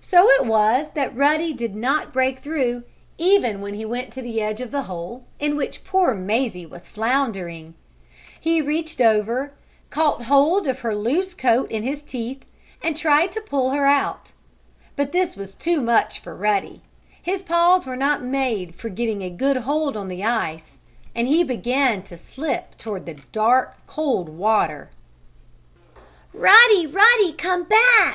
[0.00, 2.84] So it was that Ruddy did not break through,
[3.18, 6.88] even when he went to the edge of the hole, in which poor Mazie was
[6.88, 7.74] floundering.
[8.40, 9.52] He reached over,
[9.90, 12.46] caught hold of her loose coat in his teeth,
[12.82, 14.32] and tried to pull her out.
[14.96, 16.80] But this was too much for Ruddy.
[17.22, 20.78] His paws were not made for getting a good hold on the ice,
[21.14, 24.88] and he began to slip toward the dark, cold water.
[26.32, 26.86] [Illustration: "Catch hold of her, now!" cried Rick.] "Ruddy!
[26.86, 27.32] Ruddy!
[27.36, 28.14] Come back!"